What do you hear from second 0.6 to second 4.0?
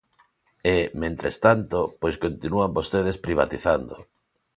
E, mentres tanto, pois continúan vostedes privatizando.